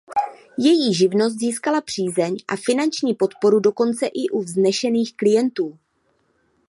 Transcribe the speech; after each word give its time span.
Její 0.59 0.93
živnost 0.93 1.37
získala 1.39 1.81
přízeň 1.81 2.35
a 2.47 2.55
finanční 2.55 3.13
podporu 3.15 3.59
dokonce 3.59 4.07
i 4.07 4.29
u 4.29 4.41
vznešených 4.41 5.15
klientů. 5.17 5.77